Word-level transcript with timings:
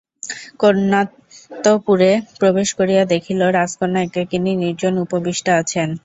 কন্যান্তঃপুরে 0.59 2.11
প্রবেশ 2.39 2.69
করিয়া 2.79 3.03
দেখিল 3.13 3.39
রাজকন্যা 3.57 4.01
একাকিনী 4.03 4.51
নির্জনে 4.63 4.99
উপবিষ্টা 5.05 5.51
আছেন। 5.61 5.87